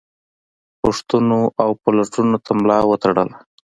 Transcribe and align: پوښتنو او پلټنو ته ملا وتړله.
پوښتنو 0.81 1.41
او 1.61 1.69
پلټنو 1.83 2.37
ته 2.45 2.51
ملا 2.59 2.79
وتړله. 2.85 3.35